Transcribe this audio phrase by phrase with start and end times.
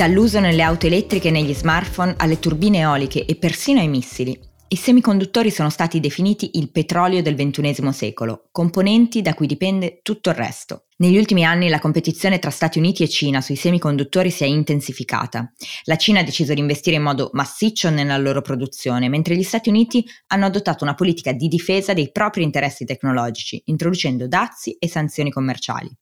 [0.00, 4.34] Dall'uso nelle auto elettriche e negli smartphone alle turbine eoliche e persino ai missili,
[4.68, 10.30] i semiconduttori sono stati definiti il petrolio del XXI secolo, componenti da cui dipende tutto
[10.30, 10.86] il resto.
[10.96, 15.52] Negli ultimi anni la competizione tra Stati Uniti e Cina sui semiconduttori si è intensificata.
[15.84, 19.68] La Cina ha deciso di investire in modo massiccio nella loro produzione, mentre gli Stati
[19.68, 25.30] Uniti hanno adottato una politica di difesa dei propri interessi tecnologici, introducendo dazi e sanzioni
[25.30, 25.94] commerciali.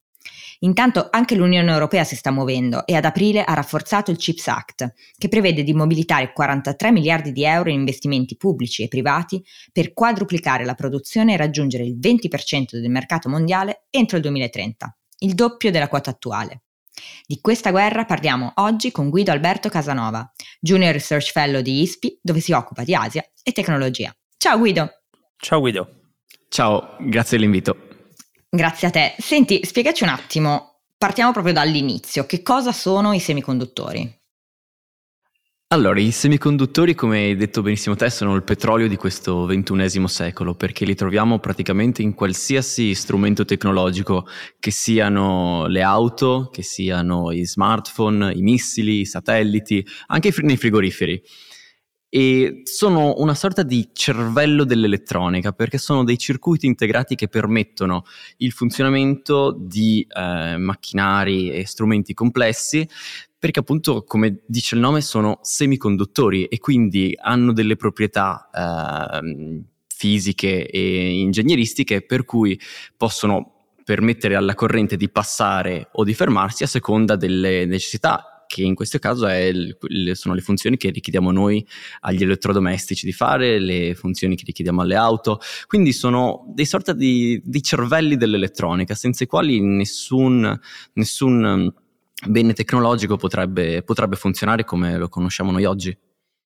[0.60, 4.94] Intanto anche l'Unione Europea si sta muovendo e ad aprile ha rafforzato il CHIPS Act,
[5.16, 10.64] che prevede di mobilitare 43 miliardi di euro in investimenti pubblici e privati per quadruplicare
[10.64, 15.88] la produzione e raggiungere il 20% del mercato mondiale entro il 2030, il doppio della
[15.88, 16.62] quota attuale.
[17.26, 22.40] Di questa guerra parliamo oggi con Guido Alberto Casanova, Junior Research Fellow di ISPI, dove
[22.40, 24.14] si occupa di Asia e tecnologia.
[24.36, 24.90] Ciao Guido!
[25.36, 25.88] Ciao Guido!
[26.48, 27.87] Ciao, grazie dell'invito.
[28.50, 29.14] Grazie a te.
[29.18, 32.24] Senti, spiegaci un attimo, partiamo proprio dall'inizio.
[32.24, 34.16] Che cosa sono i semiconduttori?
[35.70, 40.54] Allora, i semiconduttori, come hai detto benissimo te, sono il petrolio di questo ventunesimo secolo,
[40.54, 44.26] perché li troviamo praticamente in qualsiasi strumento tecnologico,
[44.58, 51.22] che siano le auto, che siano i smartphone, i missili, i satelliti, anche nei frigoriferi
[52.10, 58.04] e sono una sorta di cervello dell'elettronica perché sono dei circuiti integrati che permettono
[58.38, 62.88] il funzionamento di eh, macchinari e strumenti complessi
[63.38, 70.66] perché appunto come dice il nome sono semiconduttori e quindi hanno delle proprietà eh, fisiche
[70.66, 72.58] e ingegneristiche per cui
[72.96, 73.52] possono
[73.84, 78.98] permettere alla corrente di passare o di fermarsi a seconda delle necessità che in questo
[78.98, 79.76] caso il,
[80.14, 81.64] sono le funzioni che richiediamo noi
[82.00, 87.40] agli elettrodomestici di fare, le funzioni che richiediamo alle auto, quindi sono dei sorta di,
[87.44, 90.58] di cervelli dell'elettronica senza i quali nessun,
[90.94, 91.72] nessun um,
[92.26, 95.96] bene tecnologico potrebbe, potrebbe funzionare come lo conosciamo noi oggi.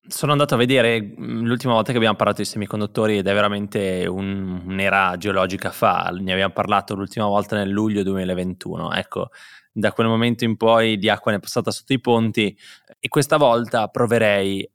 [0.05, 4.05] Sono andato a vedere mm, l'ultima volta che abbiamo parlato di semiconduttori ed è veramente
[4.05, 8.91] un, un'era geologica fa, ne abbiamo parlato l'ultima volta nel luglio 2021.
[8.91, 9.29] Ecco,
[9.73, 12.55] da quel momento in poi di acqua ne è passata sotto i ponti
[12.99, 14.69] e questa volta proverei,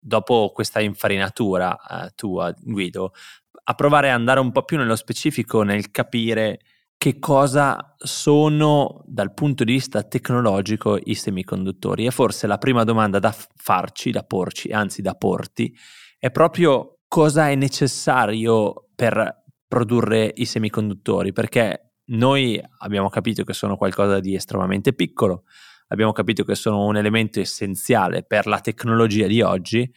[0.00, 3.12] dopo questa infarinatura eh, tua, Guido,
[3.64, 6.60] a provare ad andare un po' più nello specifico nel capire
[6.96, 12.06] che cosa sono dal punto di vista tecnologico i semiconduttori.
[12.06, 15.72] E forse la prima domanda da farci, da porci, anzi da porti,
[16.18, 23.76] è proprio cosa è necessario per produrre i semiconduttori, perché noi abbiamo capito che sono
[23.76, 25.44] qualcosa di estremamente piccolo,
[25.88, 29.90] abbiamo capito che sono un elemento essenziale per la tecnologia di oggi,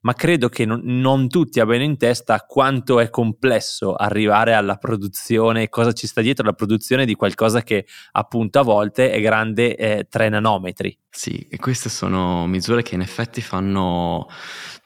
[0.00, 5.68] ma credo che non, non, tutti abbiano in testa quanto è complesso arrivare alla produzione,
[5.68, 10.06] cosa ci sta dietro la produzione di qualcosa che appunto a volte è grande eh,
[10.08, 10.96] 3 nanometri.
[11.10, 14.28] Sì, e queste sono misure che in effetti fanno,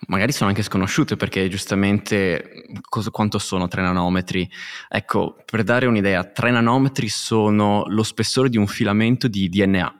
[0.09, 4.51] magari sono anche sconosciute perché giustamente cosa, quanto sono 3 nanometri?
[4.89, 9.99] Ecco, per dare un'idea, 3 nanometri sono lo spessore di un filamento di DNA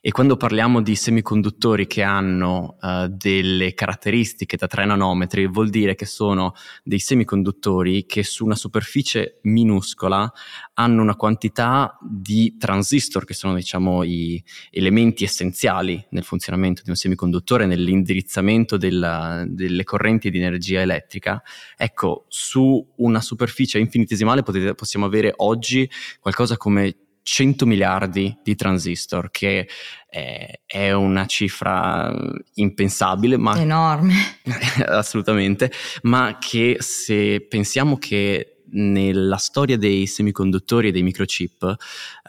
[0.00, 5.94] e quando parliamo di semiconduttori che hanno uh, delle caratteristiche da 3 nanometri, vuol dire
[5.94, 10.30] che sono dei semiconduttori che su una superficie minuscola
[10.74, 16.96] hanno una quantità di transistor, che sono diciamo i elementi essenziali nel funzionamento di un
[16.96, 21.42] semiconduttore, nell'indirizzamento della, delle correnti di energia elettrica.
[21.76, 25.88] Ecco, su una superficie infinitesimale potete, possiamo avere oggi
[26.20, 29.68] qualcosa come 100 miliardi di transistor, che
[30.08, 32.14] è, è una cifra
[32.54, 34.14] impensabile, ma enorme.
[34.86, 35.70] assolutamente,
[36.02, 41.76] ma che se pensiamo che nella storia dei semiconduttori e dei microchip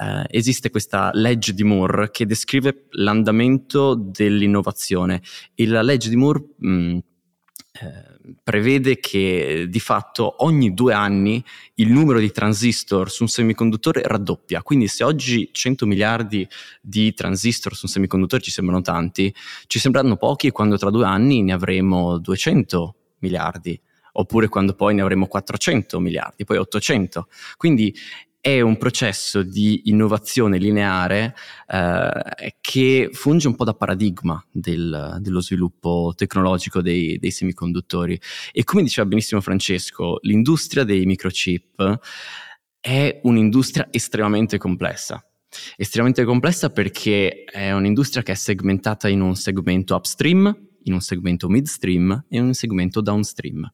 [0.01, 5.21] eh, esiste questa legge di Moore che descrive l'andamento dell'innovazione
[5.53, 6.97] e la legge di Moore mh,
[7.73, 11.43] eh, prevede che di fatto ogni due anni
[11.75, 14.61] il numero di transistor su un semiconduttore raddoppia.
[14.61, 16.45] Quindi se oggi 100 miliardi
[16.81, 19.33] di transistor su un semiconduttore ci sembrano tanti,
[19.67, 23.79] ci sembreranno pochi quando tra due anni ne avremo 200 miliardi
[24.13, 27.27] oppure quando poi ne avremo 400 miliardi, poi 800.
[27.55, 27.95] Quindi
[28.41, 31.35] è un processo di innovazione lineare
[31.67, 38.19] eh, che funge un po' da paradigma del, dello sviluppo tecnologico dei, dei, semiconduttori.
[38.51, 41.99] E come diceva benissimo Francesco, l'industria dei microchip
[42.79, 45.23] è un'industria estremamente complessa.
[45.75, 51.47] Estremamente complessa perché è un'industria che è segmentata in un segmento upstream, in un segmento
[51.47, 53.71] midstream e in un segmento downstream.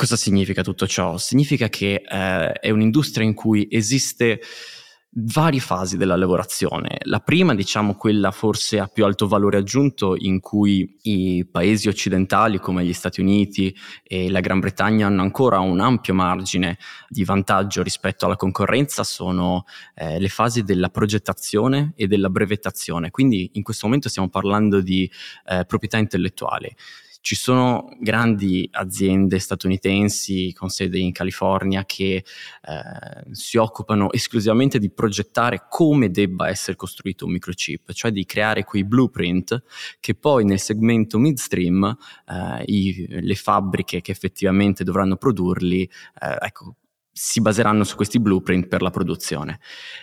[0.00, 1.18] Cosa significa tutto ciò?
[1.18, 4.40] Significa che eh, è un'industria in cui esiste
[5.10, 6.96] varie fasi della lavorazione.
[7.02, 12.58] La prima, diciamo, quella forse a più alto valore aggiunto, in cui i paesi occidentali
[12.58, 17.82] come gli Stati Uniti e la Gran Bretagna hanno ancora un ampio margine di vantaggio
[17.82, 19.64] rispetto alla concorrenza, sono
[19.94, 23.10] eh, le fasi della progettazione e della brevettazione.
[23.10, 25.10] Quindi in questo momento stiamo parlando di
[25.44, 26.74] eh, proprietà intellettuale.
[27.20, 32.24] Ci sono grandi aziende statunitensi con sede in California che eh,
[33.32, 38.84] si occupano esclusivamente di progettare come debba essere costruito un microchip, cioè di creare quei
[38.84, 39.62] blueprint
[40.00, 41.96] che poi nel segmento midstream
[42.26, 46.76] eh, i, le fabbriche che effettivamente dovranno produrli, eh, ecco,
[47.12, 49.60] si baseranno su questi blueprint per la produzione.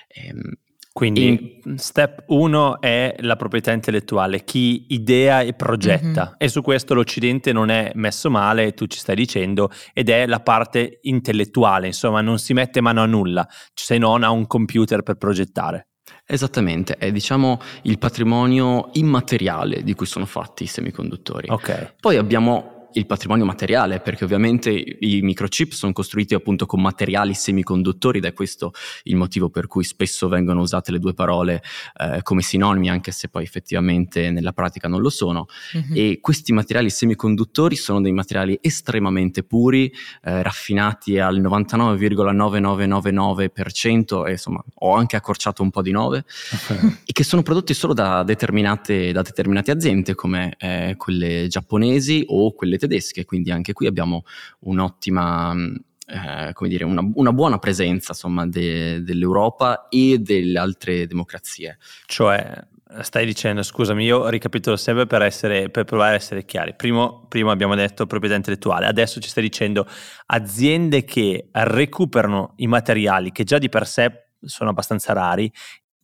[0.08, 0.54] Ehm,
[0.98, 1.78] quindi in...
[1.78, 6.34] step 1 è la proprietà intellettuale, chi idea e progetta mm-hmm.
[6.40, 10.40] e su questo l'Occidente non è messo male, tu ci stai dicendo, ed è la
[10.40, 15.18] parte intellettuale, insomma non si mette mano a nulla se non a un computer per
[15.18, 15.90] progettare.
[16.26, 21.48] Esattamente, è diciamo il patrimonio immateriale di cui sono fatti i semiconduttori.
[21.48, 21.90] Okay.
[22.00, 28.18] Poi abbiamo il patrimonio materiale, perché ovviamente i microchip sono costruiti appunto con materiali semiconduttori
[28.18, 28.74] ed è questo
[29.04, 31.62] il motivo per cui spesso vengono usate le due parole
[31.98, 35.46] eh, come sinonimi, anche se poi effettivamente nella pratica non lo sono.
[35.78, 35.92] Mm-hmm.
[35.94, 39.94] E questi materiali semiconduttori sono dei materiali estremamente puri,
[40.24, 46.98] eh, raffinati al 99,9999% e insomma ho anche accorciato un po' di 9, okay.
[47.06, 52.54] e che sono prodotti solo da determinate, da determinate aziende come eh, quelle giapponesi o
[52.54, 54.24] quelle tedesche tedesche, quindi anche qui abbiamo
[54.60, 55.76] un'ottima, mm,
[56.08, 61.78] eh, come dire, una, una, buona presenza insomma, de, dell'Europa e delle altre democrazie.
[62.06, 62.66] Cioè,
[63.02, 66.74] stai dicendo, scusami, io ricapitolo sempre per, essere, per provare a essere chiari.
[66.76, 69.86] Primo, prima abbiamo detto proprietà intellettuale, adesso ci stai dicendo
[70.28, 75.52] aziende che recuperano i materiali che già di per sé sono abbastanza rari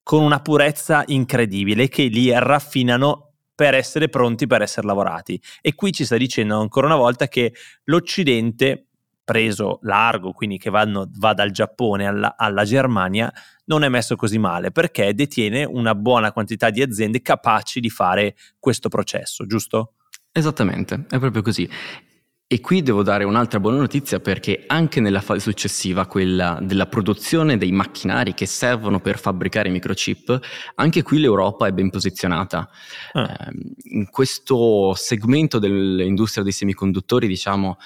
[0.02, 5.40] con una purezza incredibile che li raffinano per essere pronti per essere lavorati.
[5.62, 7.54] E qui ci sta dicendo ancora una volta che
[7.86, 8.88] l'Occidente,
[9.24, 13.32] preso largo, quindi che vanno, va dal Giappone alla, alla Germania,
[13.66, 18.36] non è messo così male perché detiene una buona quantità di aziende capaci di fare
[18.60, 19.94] questo processo, giusto?
[20.32, 21.70] Esattamente, è proprio così.
[22.46, 27.58] E qui devo dare un'altra buona notizia perché anche nella fase successiva, quella della produzione
[27.58, 30.40] dei macchinari che servono per fabbricare i microchip,
[30.76, 32.70] anche qui l'Europa è ben posizionata.
[33.14, 33.24] Ah.
[33.24, 37.78] Eh, in questo segmento dell'industria dei semiconduttori, diciamo,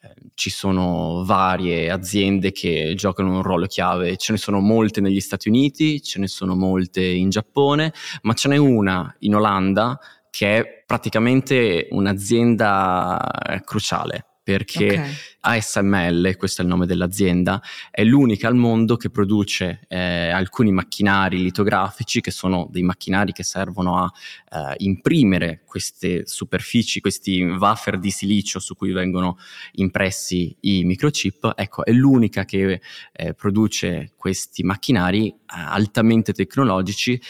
[0.00, 5.20] eh, ci sono varie aziende che giocano un ruolo chiave, ce ne sono molte negli
[5.20, 7.92] Stati Uniti, ce ne sono molte in Giappone,
[8.22, 9.98] ma ce n'è una in Olanda
[10.36, 15.12] che è praticamente un'azienda cruciale perché okay.
[15.40, 17.60] ASML, questo è il nome dell'azienda,
[17.90, 23.42] è l'unica al mondo che produce eh, alcuni macchinari litografici, che sono dei macchinari che
[23.42, 24.12] servono a
[24.52, 29.36] eh, imprimere queste superfici, questi wafer di silicio su cui vengono
[29.72, 31.54] impressi i microchip.
[31.56, 32.80] Ecco, è l'unica che
[33.14, 37.20] eh, produce questi macchinari eh, altamente tecnologici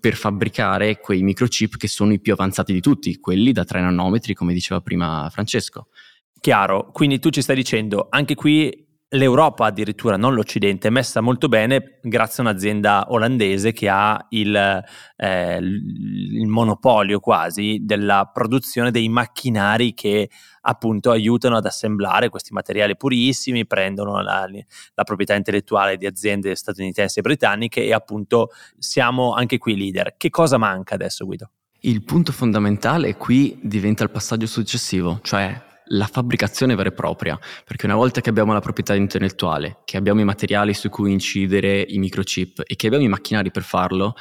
[0.00, 4.34] per fabbricare quei microchip che sono i più avanzati di tutti, quelli da 3 nanometri,
[4.34, 5.88] come diceva prima Francesco.
[6.40, 11.48] Chiaro, quindi tu ci stai dicendo, anche qui l'Europa addirittura, non l'Occidente, è messa molto
[11.48, 14.84] bene grazie a un'azienda olandese che ha il,
[15.16, 20.30] eh, il, monopolio quasi della produzione dei macchinari che
[20.62, 24.46] appunto aiutano ad assemblare questi materiali purissimi, prendono la,
[24.94, 30.14] la proprietà intellettuale di aziende statunitensi e britanniche e appunto siamo anche qui leader.
[30.16, 31.50] Che cosa manca adesso Guido?
[31.80, 37.86] Il punto fondamentale qui diventa il passaggio successivo, cioè la fabbricazione vera e propria, perché
[37.86, 41.98] una volta che abbiamo la proprietà intellettuale, che abbiamo i materiali su cui incidere i
[41.98, 44.14] microchip e che abbiamo i macchinari per farlo,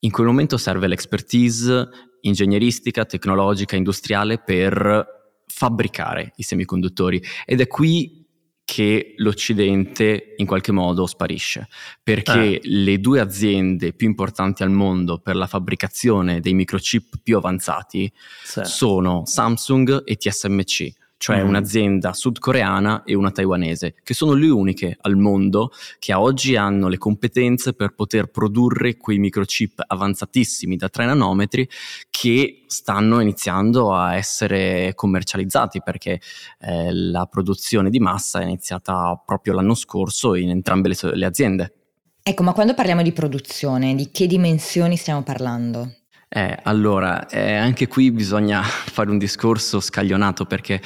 [0.00, 1.88] in quel momento serve l'expertise
[2.22, 8.20] ingegneristica, tecnologica, industriale per fabbricare i semiconduttori ed è qui
[8.64, 11.68] che l'Occidente in qualche modo sparisce,
[12.02, 12.60] perché eh.
[12.62, 18.10] le due aziende più importanti al mondo per la fabbricazione dei microchip più avanzati
[18.42, 18.62] sì.
[18.64, 21.46] sono Samsung e TSMC cioè mm.
[21.46, 26.88] un'azienda sudcoreana e una taiwanese, che sono le uniche al mondo che a oggi hanno
[26.88, 31.68] le competenze per poter produrre quei microchip avanzatissimi da 3 nanometri
[32.10, 36.20] che stanno iniziando a essere commercializzati perché
[36.58, 41.74] eh, la produzione di massa è iniziata proprio l'anno scorso in entrambe le, le aziende.
[42.20, 46.01] Ecco, ma quando parliamo di produzione, di che dimensioni stiamo parlando?
[46.34, 50.80] Eh, allora, eh, anche qui bisogna fare un discorso scaglionato perché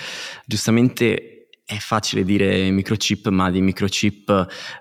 [0.45, 4.29] giustamente è facile dire microchip, ma di microchip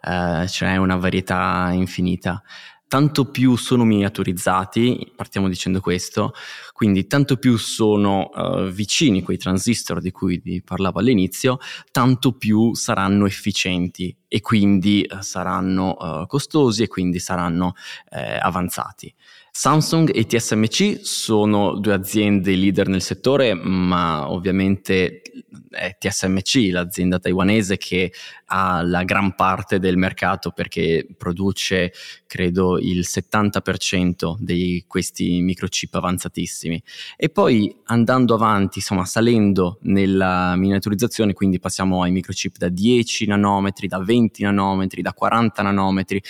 [0.01, 2.41] eh, c'è una varietà infinita
[2.87, 6.33] tanto più sono miniaturizzati, partiamo dicendo questo,
[6.71, 11.57] quindi tanto più sono uh, vicini quei transistor di cui vi parlavo all'inizio,
[11.91, 17.73] tanto più saranno efficienti e quindi uh, saranno uh, costosi e quindi saranno
[18.11, 19.13] eh, avanzati.
[19.57, 25.21] Samsung e TSMC sono due aziende leader nel settore, ma ovviamente
[25.69, 28.11] è TSMC, l'azienda taiwanese che
[28.47, 31.93] ha la gran parte del mercato perché produce,
[32.27, 36.81] credo, il 70% di questi microchip avanzatissimi.
[37.15, 43.87] E poi andando avanti, insomma, salendo nella miniaturizzazione, quindi passiamo ai microchip da 10 nanometri,
[43.87, 46.21] da 20 nanometri, da 40 nanometri,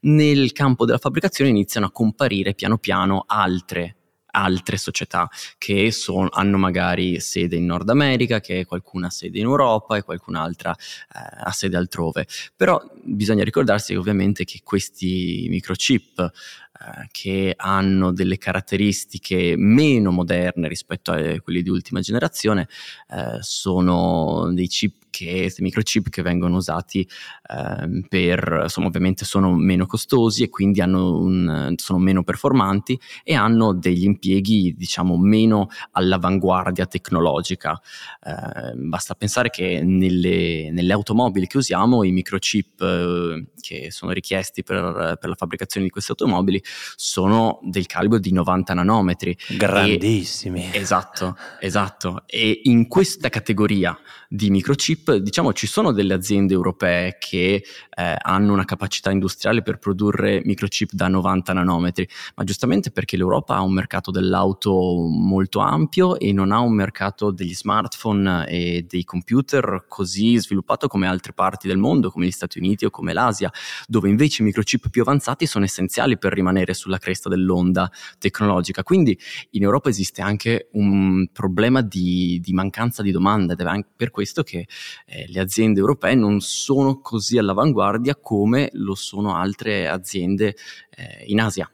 [0.00, 3.94] nel campo della fabbricazione iniziano a comparire piano piano altre
[4.30, 9.44] altre società che son, hanno magari sede in Nord America, che qualcuna ha sede in
[9.44, 12.26] Europa e qualcun'altra eh, ha sede altrove.
[12.54, 21.10] Però bisogna ricordarsi ovviamente che questi microchip eh, che hanno delle caratteristiche meno moderne rispetto
[21.10, 22.68] a quelli di ultima generazione,
[23.08, 29.86] eh, sono dei chip che, microchip che vengono usati eh, per, insomma, ovviamente sono meno
[29.86, 37.80] costosi e quindi un, sono meno performanti e hanno degli impieghi, diciamo, meno all'avanguardia tecnologica.
[38.22, 44.62] Eh, basta pensare che nelle, nelle, automobili che usiamo i microchip eh, che sono richiesti
[44.62, 46.62] per, per la fabbricazione di queste automobili
[46.96, 49.36] sono del calibro di 90 nanometri.
[49.56, 50.70] Grandissimi.
[50.72, 52.22] E, esatto, esatto.
[52.26, 53.98] E in questa categoria
[54.28, 57.64] di microchip, diciamo, ci sono delle aziende europee che
[57.94, 63.56] eh, hanno una capacità industriale per produrre microchip da 90 nanometri, ma giustamente perché l'Europa
[63.56, 69.04] ha un mercato dell'auto molto ampio e non ha un mercato degli smartphone e dei
[69.04, 73.50] computer così sviluppato come altre parti del mondo, come gli Stati Uniti o come l'Asia,
[73.86, 78.82] dove invece i microchip più avanzati sono essenziali per rimanere rimanere sulla cresta dell'onda tecnologica.
[78.82, 79.18] Quindi
[79.50, 84.10] in Europa esiste anche un problema di, di mancanza di domanda ed è anche per
[84.10, 84.66] questo che
[85.06, 90.56] eh, le aziende europee non sono così all'avanguardia come lo sono altre aziende
[90.90, 91.70] eh, in Asia.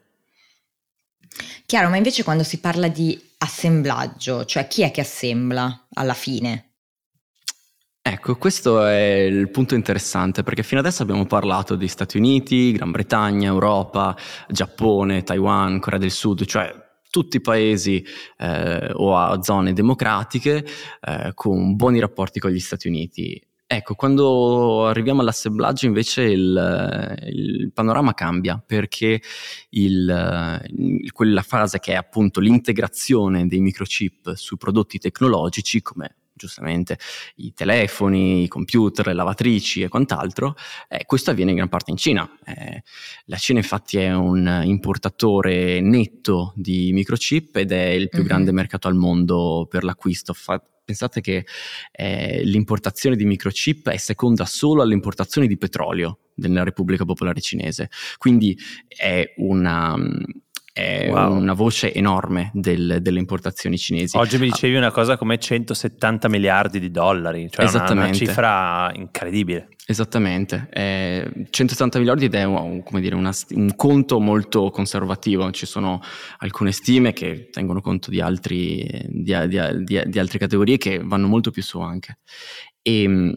[1.65, 6.69] Chiaro, ma invece quando si parla di assemblaggio, cioè chi è che assembla alla fine?
[8.07, 12.91] Ecco, questo è il punto interessante perché fino adesso abbiamo parlato di Stati Uniti, Gran
[12.91, 14.15] Bretagna, Europa,
[14.47, 16.84] Giappone, Taiwan, Corea del Sud, cioè
[17.15, 18.05] tutti i paesi
[18.39, 20.65] eh, o a zone democratiche
[20.99, 23.41] eh, con buoni rapporti con gli Stati Uniti.
[23.65, 29.21] Ecco, quando arriviamo all'assemblaggio invece il, il panorama cambia perché
[29.69, 36.99] il, quella fase che è appunto l'integrazione dei microchip su prodotti tecnologici come giustamente
[37.37, 40.55] i telefoni, i computer, le lavatrici e quant'altro,
[40.87, 42.29] eh, questo avviene in gran parte in Cina.
[42.45, 42.83] Eh,
[43.25, 48.27] la Cina infatti è un importatore netto di microchip ed è il più mm-hmm.
[48.27, 50.33] grande mercato al mondo per l'acquisto.
[50.33, 51.45] Fa- pensate che
[51.91, 57.89] eh, l'importazione di microchip è seconda solo all'importazione di petrolio nella Repubblica Popolare Cinese.
[58.17, 59.95] Quindi è una,
[60.75, 61.33] è wow.
[61.33, 64.17] una voce enorme del, delle importazioni cinesi.
[64.17, 69.69] Oggi mi dicevi una cosa come 170 miliardi di dollari, cioè una, una cifra incredibile.
[69.85, 76.01] Esattamente, eh, 170 miliardi ed è un, dire, una, un, conto molto conservativo, ci sono
[76.39, 81.51] alcune stime che tengono conto di, altri, di, di, di altre categorie che vanno molto
[81.51, 82.17] più su anche.
[82.81, 83.35] E, ehm,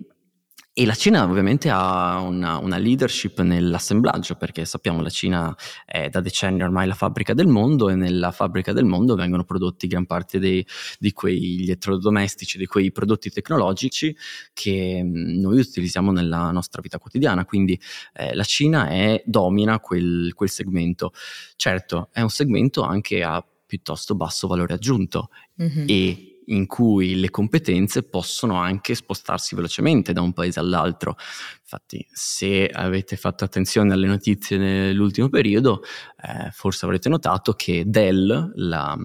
[0.78, 5.52] e la Cina ovviamente ha una, una, leadership nell'assemblaggio, perché sappiamo la Cina
[5.84, 9.88] è da decenni ormai la fabbrica del mondo e nella fabbrica del mondo vengono prodotti
[9.88, 10.64] gran parte dei,
[11.00, 14.16] di quegli elettrodomestici, di quei prodotti tecnologici
[14.52, 17.44] che mm, noi utilizziamo nella nostra vita quotidiana.
[17.44, 17.76] Quindi
[18.12, 21.10] eh, la Cina è, domina quel, quel segmento.
[21.56, 25.30] Certo, è un segmento anche a piuttosto basso valore aggiunto
[25.60, 25.86] mm-hmm.
[25.88, 31.16] e in cui le competenze possono anche spostarsi velocemente da un paese all'altro.
[31.62, 38.52] Infatti, se avete fatto attenzione alle notizie nell'ultimo periodo, eh, forse avrete notato che Dell,
[38.54, 38.96] la,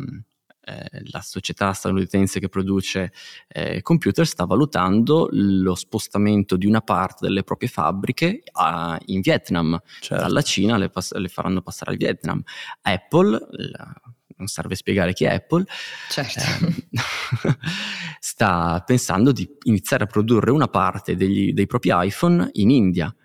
[0.66, 3.12] eh, la società statunitense che produce
[3.50, 9.78] eh, computer sta valutando lo spostamento di una parte delle proprie fabbriche a, in Vietnam.
[10.00, 10.24] Certo.
[10.24, 12.42] Dalla Cina le, pass- le, faranno passare al Vietnam.
[12.82, 13.94] Apple, la,
[14.38, 15.66] non serve spiegare chi è Apple,
[16.10, 16.40] certo.
[16.40, 17.58] eh,
[18.20, 23.16] sta pensando di iniziare a produrre una parte degli, dei propri iPhone in India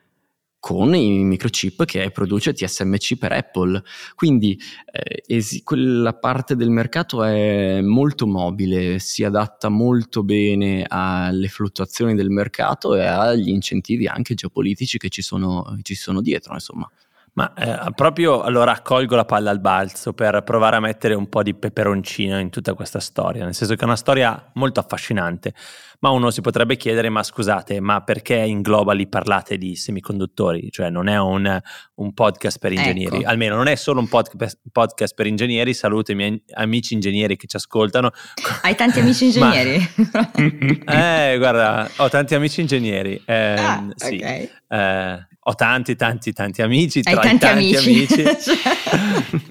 [0.60, 3.82] con i microchip che produce TSMC per Apple.
[4.14, 4.58] Quindi
[4.92, 12.14] eh, esi- quella parte del mercato è molto mobile, si adatta molto bene alle fluttuazioni
[12.14, 16.90] del mercato e agli incentivi anche geopolitici che ci sono, ci sono dietro, insomma.
[17.38, 21.44] Ma eh, proprio allora colgo la palla al balzo per provare a mettere un po'
[21.44, 25.54] di peperoncino in tutta questa storia, nel senso che è una storia molto affascinante,
[26.00, 30.68] ma uno si potrebbe chiedere, ma scusate, ma perché in Globally parlate di semiconduttori?
[30.72, 31.60] Cioè non è un,
[31.94, 33.28] un podcast per ingegneri, ecco.
[33.28, 34.32] almeno non è solo un pod-
[34.72, 38.10] podcast per ingegneri, saluto i miei amici ingegneri che ci ascoltano.
[38.62, 39.88] Hai tanti amici ingegneri?
[40.12, 40.32] ma,
[41.30, 43.22] eh, guarda, ho tanti amici ingegneri.
[43.24, 44.16] Eh, ah, sì.
[44.16, 44.50] Okay.
[44.70, 47.00] Eh, ho tanti, tanti, tanti amici.
[47.02, 48.22] Hai tanti, tanti amici.
[48.22, 48.52] amici.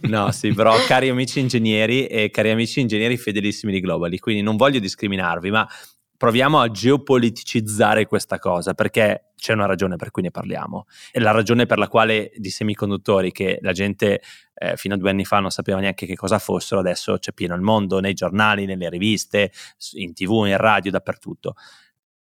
[0.07, 4.57] no, sì, però cari amici ingegneri e cari amici ingegneri fedelissimi di Globally, quindi non
[4.57, 5.67] voglio discriminarvi, ma
[6.15, 10.85] proviamo a geopoliticizzare questa cosa perché c'è una ragione per cui ne parliamo.
[11.11, 14.21] E la ragione per la quale di semiconduttori che la gente
[14.53, 17.55] eh, fino a due anni fa non sapeva neanche che cosa fossero, adesso c'è pieno
[17.55, 19.51] il mondo, nei giornali, nelle riviste,
[19.93, 21.55] in tv, in radio, dappertutto.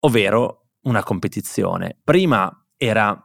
[0.00, 1.96] Ovvero una competizione.
[2.02, 3.24] Prima era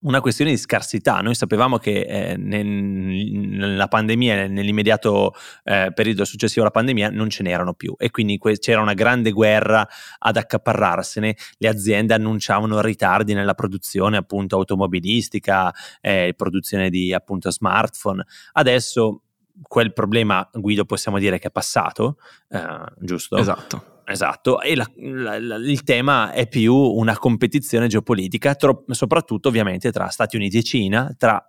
[0.00, 1.20] una questione di scarsità.
[1.20, 7.42] Noi sapevamo che eh, nel, nella pandemia, nell'immediato eh, periodo successivo alla pandemia, non ce
[7.42, 9.86] n'erano più e quindi que- c'era una grande guerra
[10.18, 11.36] ad accaparrarsene.
[11.56, 18.24] Le aziende annunciavano ritardi nella produzione appunto automobilistica, eh, produzione di appunto smartphone.
[18.52, 19.22] Adesso
[19.62, 22.60] quel problema, Guido, possiamo dire che è passato, eh,
[23.00, 23.36] giusto?
[23.36, 23.97] Esatto.
[24.10, 29.92] Esatto, e la, la, la, il tema è più una competizione geopolitica, tro- soprattutto ovviamente
[29.92, 31.44] tra Stati Uniti e Cina, tra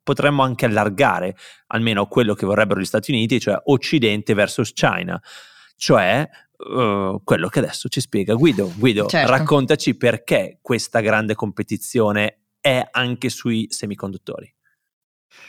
[0.00, 1.34] potremmo anche allargare
[1.68, 5.20] almeno quello che vorrebbero gli Stati Uniti, cioè Occidente versus China,
[5.74, 6.24] cioè
[6.56, 8.72] uh, quello che adesso ci spiega Guido.
[8.76, 9.32] Guido, certo.
[9.32, 14.54] raccontaci perché questa grande competizione è anche sui semiconduttori.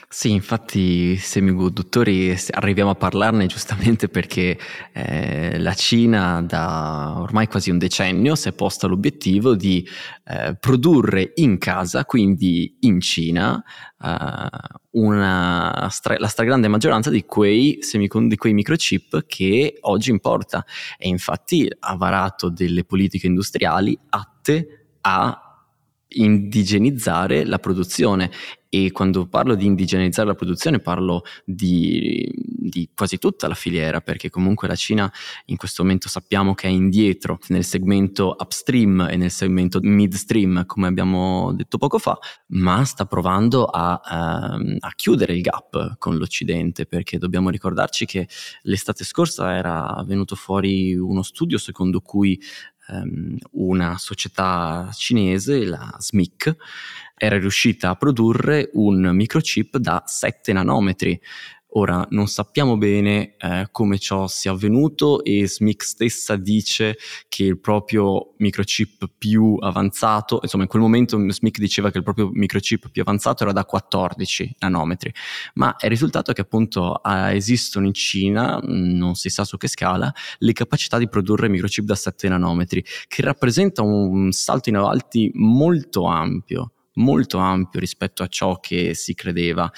[0.08, 4.56] Sì, infatti semiconduttori arriviamo a parlarne giustamente perché
[4.92, 9.86] eh, la Cina da ormai quasi un decennio si è posta l'obiettivo di
[10.24, 13.62] eh, produrre in casa, quindi in Cina,
[14.00, 14.48] eh,
[15.90, 20.64] stra- la stragrande maggioranza di quei, semicond- di quei microchip che oggi importa.
[20.98, 25.45] E infatti ha varato delle politiche industriali atte a
[26.08, 28.30] indigenizzare la produzione.
[28.68, 34.28] E quando parlo di indigenizzare la produzione parlo di, di, quasi tutta la filiera perché
[34.28, 35.10] comunque la Cina
[35.46, 40.88] in questo momento sappiamo che è indietro nel segmento upstream e nel segmento midstream come
[40.88, 44.00] abbiamo detto poco fa ma sta provando a,
[44.58, 48.28] um, a chiudere il gap con l'Occidente perché dobbiamo ricordarci che
[48.62, 52.38] l'estate scorsa era venuto fuori uno studio secondo cui
[52.88, 56.56] um, una società cinese, la SMIC,
[57.16, 61.18] era riuscita a produrre un microchip da 7 nanometri,
[61.78, 66.96] Ora non sappiamo bene eh, come ciò sia avvenuto e SMIC stessa dice
[67.28, 72.30] che il proprio microchip più avanzato, insomma in quel momento SMIC diceva che il proprio
[72.32, 75.12] microchip più avanzato era da 14 nanometri,
[75.54, 80.10] ma è risultato che appunto eh, esistono in Cina, non si sa su che scala,
[80.38, 86.06] le capacità di produrre microchip da 7 nanometri, che rappresenta un salto in avanti molto
[86.06, 89.70] ampio molto ampio rispetto a ciò che si credeva.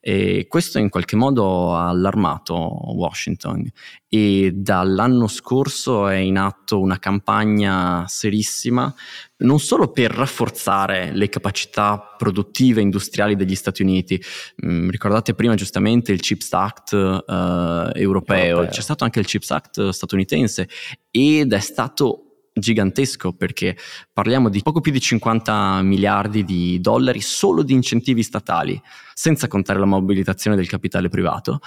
[0.00, 3.68] E questo in qualche modo ha allarmato Washington.
[4.08, 8.94] E dall'anno scorso è in atto una campagna serissima
[9.38, 14.20] non solo per rafforzare le capacità produttive industriali degli Stati Uniti,
[14.64, 19.50] mm, ricordate prima giustamente il Chips Act uh, europeo, europeo, c'è stato anche il Chips
[19.50, 20.68] Act statunitense
[21.10, 22.25] ed è stato
[22.58, 23.76] gigantesco perché
[24.12, 28.80] parliamo di poco più di 50 miliardi di dollari solo di incentivi statali,
[29.14, 31.60] senza contare la mobilitazione del capitale privato,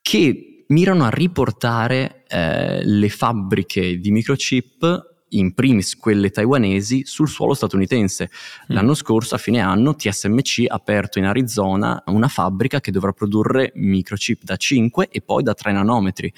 [0.00, 7.54] che mirano a riportare eh, le fabbriche di microchip in primis quelle taiwanesi, sul suolo
[7.54, 8.30] statunitense.
[8.30, 8.74] Mm.
[8.74, 13.72] L'anno scorso, a fine anno, TSMC ha aperto in Arizona una fabbrica che dovrà produrre
[13.74, 16.32] microchip da 5 e poi da 3 nanometri.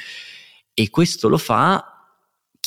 [0.72, 1.93] E questo lo fa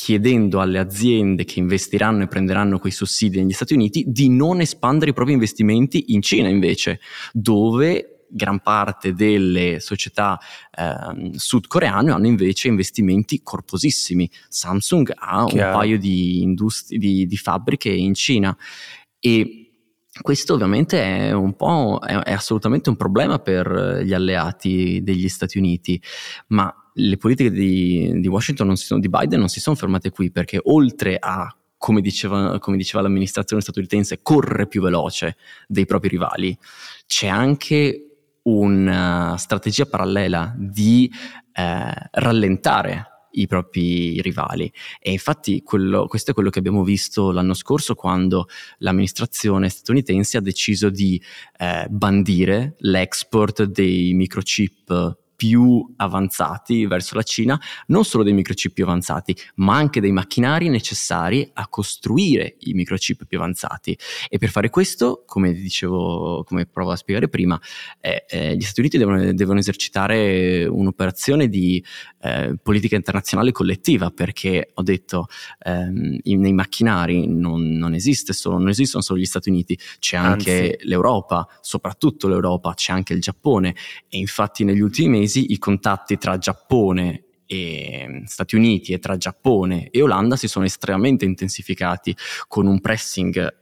[0.00, 5.10] chiedendo alle aziende che investiranno e prenderanno quei sussidi negli Stati Uniti di non espandere
[5.10, 7.00] i propri investimenti in Cina invece,
[7.32, 10.38] dove gran parte delle società
[10.70, 14.30] eh, sudcoreane hanno invece investimenti corposissimi.
[14.48, 15.66] Samsung ha Chiaro.
[15.66, 18.56] un paio di, industri- di, di fabbriche in Cina
[19.18, 19.64] e
[20.22, 25.58] questo ovviamente è un po' è, è, assolutamente un problema per gli alleati degli Stati
[25.58, 26.00] Uniti,
[26.48, 30.60] ma le politiche di, di Washington sono, di Biden non si sono fermate qui perché
[30.62, 35.36] oltre a come diceva, come diceva, l'amministrazione statunitense, correre più veloce
[35.68, 36.58] dei propri rivali,
[37.06, 38.02] c'è anche
[38.42, 41.08] una strategia parallela di
[41.52, 44.72] eh, rallentare i propri rivali.
[45.00, 50.40] E infatti quello, questo è quello che abbiamo visto l'anno scorso quando l'amministrazione statunitense ha
[50.40, 51.22] deciso di
[51.58, 58.82] eh, bandire l'export dei microchip più avanzati verso la Cina, non solo dei microchip più
[58.82, 63.96] avanzati, ma anche dei macchinari necessari a costruire i microchip più avanzati.
[64.28, 67.56] E per fare questo, come dicevo, come provo a spiegare prima,
[68.00, 71.84] eh, eh, gli Stati Uniti devono, devono esercitare un'operazione di
[72.20, 75.28] eh, politica internazionale collettiva, perché ho detto
[75.60, 80.72] ehm, nei macchinari non, non, esiste solo, non esistono solo gli Stati Uniti, c'è anche
[80.72, 80.88] Anzi.
[80.88, 83.76] l'Europa, soprattutto l'Europa, c'è anche il Giappone
[84.08, 89.18] e infatti negli ultimi mesi mesi i contatti tra Giappone e Stati Uniti e tra
[89.18, 93.56] Giappone e Olanda si sono estremamente intensificati con un pressing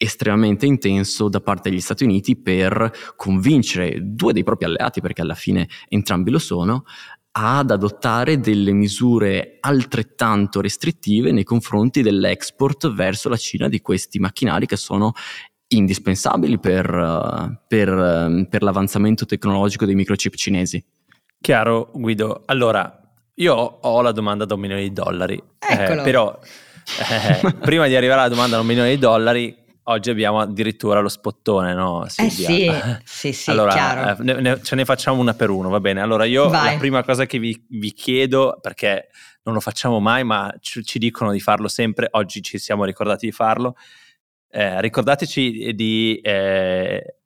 [0.00, 5.34] estremamente intenso da parte degli Stati Uniti per convincere due dei propri alleati, perché alla
[5.34, 6.84] fine entrambi lo sono,
[7.30, 14.66] ad adottare delle misure altrettanto restrittive nei confronti dell'export verso la Cina di questi macchinari
[14.66, 15.12] che sono
[15.68, 20.82] indispensabili per, per, per l'avanzamento tecnologico dei microchip cinesi.
[21.40, 22.42] Chiaro, Guido.
[22.46, 23.00] Allora,
[23.34, 26.38] io ho la domanda da un milione di dollari, eh, però
[27.10, 31.08] eh, prima di arrivare alla domanda da un milione di dollari, oggi abbiamo addirittura lo
[31.08, 32.04] spottone, no?
[32.08, 32.98] Silvia?
[32.98, 35.80] Eh sì, sì, sì, allora, eh, ne, ne, ce ne facciamo una per uno, va
[35.80, 36.00] bene?
[36.00, 36.72] Allora io Vai.
[36.72, 39.08] la prima cosa che vi, vi, chiedo, perché
[39.44, 43.26] non lo facciamo mai, ma ci, ci dicono di farlo sempre, oggi ci siamo ricordati
[43.26, 43.76] di farlo,
[44.50, 47.18] eh, ricordateci di eh,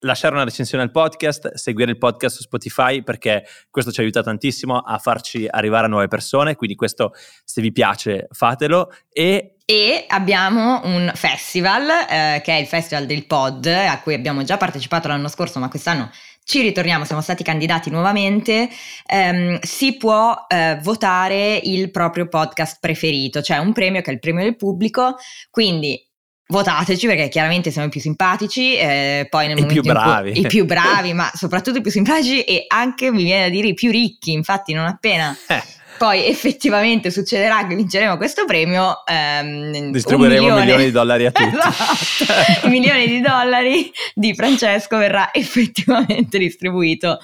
[0.00, 4.78] lasciare una recensione al podcast, seguire il podcast su Spotify perché questo ci aiuta tantissimo
[4.78, 7.12] a farci arrivare a nuove persone, quindi questo
[7.44, 8.92] se vi piace fatelo.
[9.10, 14.42] E e abbiamo un festival eh, che è il Festival del Pod a cui abbiamo
[14.42, 16.10] già partecipato l'anno scorso ma quest'anno
[16.42, 18.70] ci ritorniamo, siamo stati candidati nuovamente,
[19.04, 24.18] ehm, si può eh, votare il proprio podcast preferito, cioè un premio che è il
[24.18, 25.16] premio del pubblico,
[25.50, 26.07] quindi
[26.50, 30.38] votateci perché chiaramente siamo i più simpatici, eh, poi nel I più bravi.
[30.38, 33.74] i più bravi, ma soprattutto i più simpatici e anche mi viene da dire i
[33.74, 35.62] più ricchi, infatti non appena eh.
[35.98, 41.48] poi effettivamente succederà che vinceremo questo premio, ehm, distribuiremo milione, milioni di dollari a tutti.
[41.54, 47.18] esatto, un milione di dollari di Francesco verrà effettivamente distribuito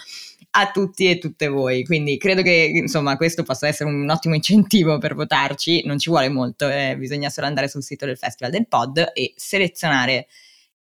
[0.56, 1.84] a tutti e tutte voi.
[1.84, 5.82] Quindi credo che insomma questo possa essere un ottimo incentivo per votarci.
[5.84, 9.32] Non ci vuole molto, eh, bisogna solo andare sul sito del Festival del Pod e
[9.36, 10.26] selezionare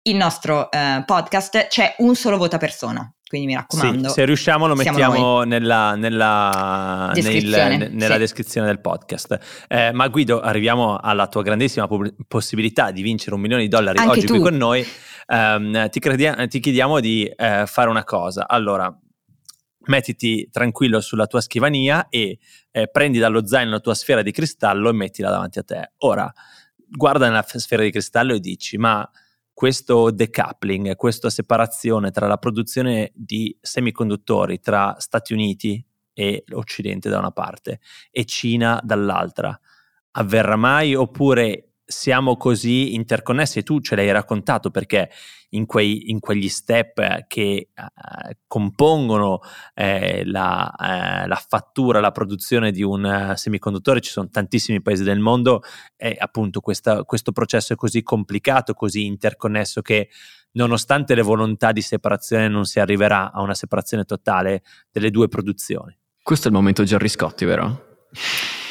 [0.03, 1.67] il nostro eh, podcast.
[1.67, 3.12] C'è un solo voto a persona.
[3.27, 4.08] Quindi mi raccomando.
[4.08, 8.19] Sì, se riusciamo lo mettiamo nella, nella, descrizione, nel, nella sì.
[8.19, 9.65] descrizione del podcast.
[9.67, 13.97] Eh, ma Guido, arriviamo alla tua grandissima pub- possibilità di vincere un milione di dollari
[13.97, 14.36] Anche oggi tu.
[14.36, 14.88] qui con noi.
[15.27, 18.47] Um, ti, credi- ti, chiediamo di eh, fare una cosa.
[18.47, 18.97] Allora,
[19.88, 22.39] mettiti tranquillo sulla tua scrivania e
[22.71, 25.91] eh, prendi dallo zaino la tua sfera di cristallo e mettila davanti a te.
[26.00, 26.32] Ora,
[26.88, 29.10] guarda nella sfera di cristallo e dici, ma
[29.54, 37.17] questo decoupling, questa separazione tra la produzione di semiconduttori tra Stati Uniti e Occidente da
[37.17, 37.80] una parte
[38.12, 39.60] e Cina dall'altra,
[40.12, 45.10] avverrà mai oppure siamo così interconnessi e tu ce l'hai raccontato perché
[45.52, 49.39] in, quei, in quegli step che uh, compongono
[49.73, 55.19] eh, la, uh, la, fattura, la produzione di un semiconduttore, ci sono tantissimi paesi del
[55.19, 55.62] mondo
[55.95, 60.10] e appunto questa, questo processo è così complicato, così interconnesso che
[60.52, 65.97] nonostante le volontà di separazione non si arriverà a una separazione totale delle due produzioni.
[66.21, 68.08] Questo è il momento Gerry Scotti, vero?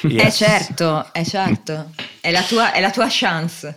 [0.09, 0.23] Yes.
[0.23, 1.91] È certo, è certo,
[2.21, 3.75] è la tua, è la tua chance.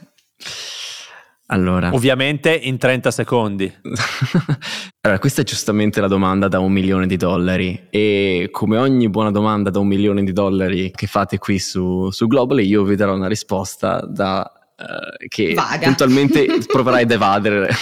[1.52, 1.92] Allora.
[1.94, 3.72] Ovviamente in 30 secondi.
[5.02, 9.32] allora, questa è giustamente la domanda da un milione di dollari e come ogni buona
[9.32, 13.16] domanda da un milione di dollari che fate qui su, su Global io vi darò
[13.16, 15.88] una risposta da, uh, che Vaga.
[15.88, 17.70] puntualmente proverai ad evadere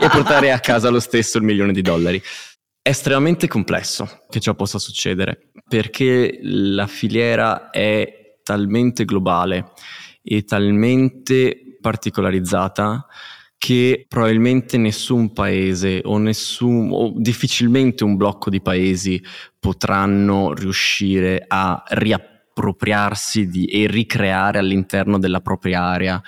[0.00, 2.22] e portare a casa lo stesso il milione di dollari.
[2.88, 9.72] È estremamente complesso che ciò possa succedere perché la filiera è talmente globale
[10.22, 13.04] e talmente particolarizzata
[13.58, 19.22] che probabilmente nessun paese o, nessun, o difficilmente un blocco di paesi
[19.60, 26.22] potranno riuscire a riappropriarsi di, e ricreare all'interno della propria area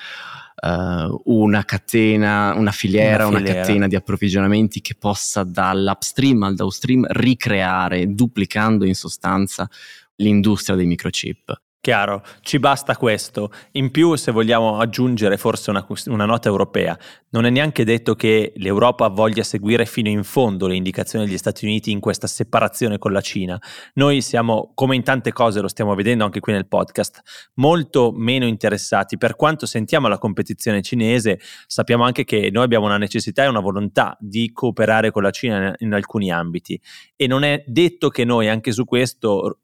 [0.60, 6.54] uh, una catena, una filiera, una, filiera, una catena di approvvigionamenti che possa dall'upstream al
[6.54, 9.68] downstream ricreare, duplicando in sostanza
[10.16, 11.60] l'industria dei microchip.
[11.82, 13.50] Chiaro, ci basta questo.
[13.72, 16.94] In più, se vogliamo aggiungere forse una, una, nota europea,
[17.30, 21.64] non è neanche detto che l'Europa voglia seguire fino in fondo le indicazioni degli Stati
[21.64, 23.58] Uniti in questa separazione con la Cina.
[23.94, 27.22] Noi siamo, come in tante cose lo stiamo vedendo anche qui nel podcast,
[27.54, 29.16] molto meno interessati.
[29.16, 33.60] Per quanto sentiamo la competizione cinese, sappiamo anche che noi abbiamo una necessità e una
[33.60, 36.78] volontà di cooperare con la Cina in, alcuni ambiti
[37.16, 39.60] e non è detto che noi anche su questo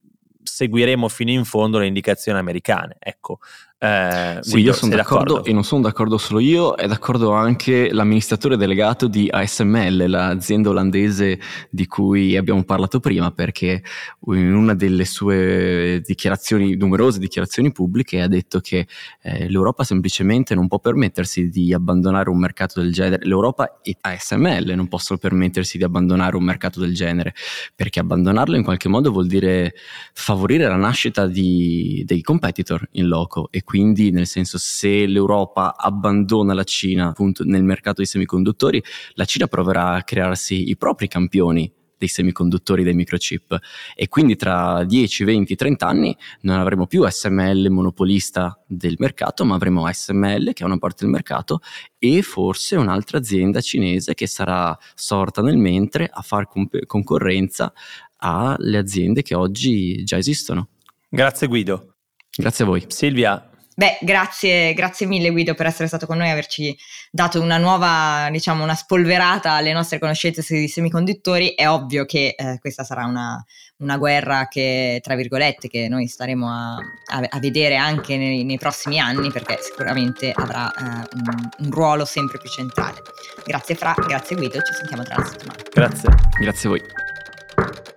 [0.47, 2.97] seguiremo fino in fondo le indicazioni americane.
[2.99, 3.41] Ecco,
[3.79, 7.33] eh, sì, Guido, io sono d'accordo, d'accordo, e non sono d'accordo solo io, è d'accordo
[7.33, 13.83] anche l'amministratore delegato di ASML, l'azienda olandese di cui abbiamo parlato prima, perché
[14.29, 18.87] in una delle sue dichiarazioni, numerose dichiarazioni pubbliche, ha detto che
[19.21, 23.27] eh, l'Europa semplicemente non può permettersi di abbandonare un mercato del genere.
[23.27, 27.35] L'Europa e ASML non possono permettersi di abbandonare un mercato del genere,
[27.75, 29.75] perché abbandonarlo in qualche modo vuol dire
[30.15, 36.55] favorire la nascita di, dei competitor in loco e quindi nel senso se l'Europa abbandona
[36.55, 38.81] la Cina appunto nel mercato dei semiconduttori,
[39.15, 43.59] la Cina proverà a crearsi i propri campioni dei semiconduttori, dei microchip
[43.97, 49.57] e quindi tra 10, 20, 30 anni non avremo più SML monopolista del mercato, ma
[49.57, 51.61] avremo SML che è una parte del mercato
[51.99, 57.73] e forse un'altra azienda cinese che sarà sorta nel mentre a far comp- concorrenza
[58.19, 60.69] alle aziende che oggi già esistono.
[61.09, 61.95] Grazie Guido.
[62.37, 62.85] Grazie a voi.
[62.89, 66.75] Silvia, Beh, grazie, grazie mille Guido per essere stato con noi e averci
[67.11, 71.51] dato una nuova, diciamo, una spolverata alle nostre conoscenze sui semiconduttori.
[71.51, 73.45] È ovvio che eh, questa sarà una,
[73.81, 78.57] una, guerra che, tra virgolette, che noi staremo a, a, a vedere anche nei, nei,
[78.57, 83.03] prossimi anni perché sicuramente avrà eh, un, un, ruolo sempre più centrale.
[83.45, 85.61] Grazie Fra, grazie Guido, ci sentiamo tra la settimana.
[85.71, 86.09] Grazie.
[86.41, 87.96] Grazie a voi.